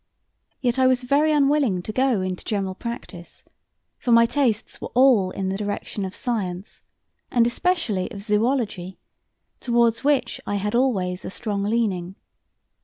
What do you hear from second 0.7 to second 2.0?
I was very unwilling to